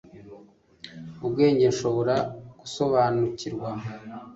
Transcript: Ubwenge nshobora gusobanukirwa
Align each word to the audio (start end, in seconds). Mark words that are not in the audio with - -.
Ubwenge 1.25 1.63
nshobora 1.73 2.15
gusobanukirwa 2.59 3.69